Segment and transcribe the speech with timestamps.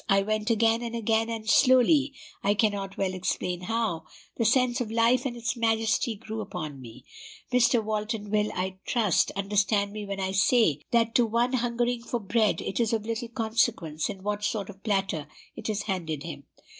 [0.09, 4.89] I went again, and again; and slowly, I cannot well explain how, the sense of
[4.91, 7.05] life and its majesty grew upon me.
[7.53, 7.83] Mr.
[7.83, 12.61] Walton will, I trust, understand me when I say, that to one hungering for bread,
[12.61, 16.45] it is of little consequence in what sort of platter it is handed him.